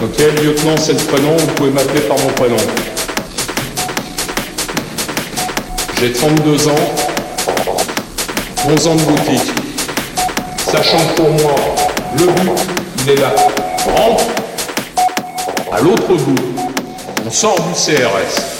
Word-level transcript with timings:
Ok, 0.00 0.16
lieutenant, 0.40 0.76
c'est 0.76 0.92
le 0.92 0.98
prénom, 0.98 1.36
vous 1.36 1.46
pouvez 1.54 1.70
m'appeler 1.70 2.02
par 2.02 2.16
mon 2.18 2.28
prénom. 2.28 2.56
J'ai 5.98 6.12
32 6.12 6.68
ans, 6.68 6.94
11 8.68 8.86
ans 8.86 8.94
de 8.94 9.02
boutique. 9.02 9.52
Sachant 10.70 10.98
que 10.98 11.14
pour 11.16 11.30
moi, 11.30 11.54
le 12.16 12.26
but, 12.26 12.50
il 13.04 13.10
est 13.10 13.16
là. 13.16 13.34
Rentre 13.96 14.24
à 15.72 15.80
l'autre 15.80 16.14
bout. 16.14 16.36
On 17.26 17.30
sort 17.32 17.56
du 17.60 17.72
CRS. 17.72 18.57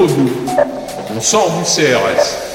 On 0.00 1.20
sort 1.20 1.50
du 1.58 1.64
CRS. 1.64 2.47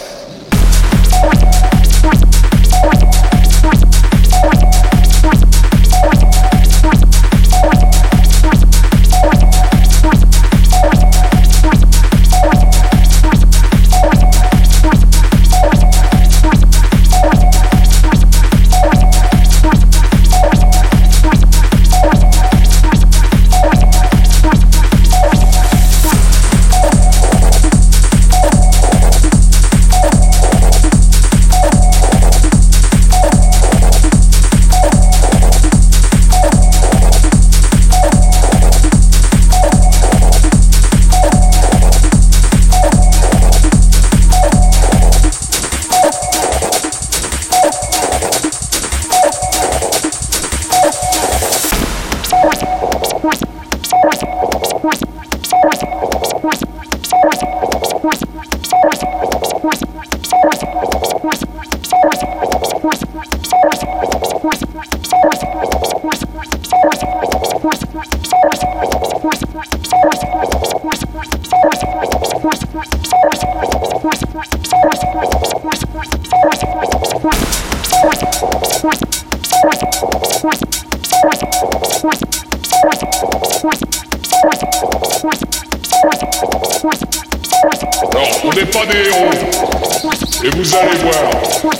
N'est 88.55 88.65
pas 88.65 88.85
des 88.85 89.09
héros. 89.09 89.31
Et 90.43 90.49
vous 90.49 90.75
allez 90.75 90.97
voir, 90.97 91.71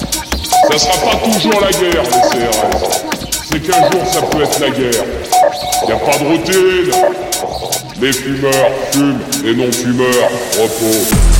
ça 0.72 0.78
sera 0.78 1.12
pas 1.12 1.18
toujours 1.18 1.62
la 1.62 1.72
guerre, 1.72 2.04
les 2.04 2.40
CRS. 2.40 3.04
C'est 3.52 3.60
qu'un 3.60 3.92
jour, 3.92 4.06
ça 4.08 4.22
peut 4.22 4.44
être 4.44 4.60
la 4.60 4.70
guerre. 4.70 5.04
Y 5.88 5.92
a 5.92 5.96
pas 5.98 6.18
de 6.18 6.26
routine. 6.26 6.92
Les 8.02 8.12
fumeurs 8.12 8.72
fument, 8.92 9.20
les 9.44 9.56
non-fumeurs 9.56 10.30
reposent. 10.60 11.33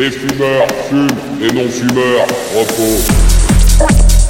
Les 0.00 0.10
fumeurs 0.10 0.66
fument, 0.88 1.08
les 1.42 1.52
non-fumeurs 1.52 2.26
reposent. 2.56 4.29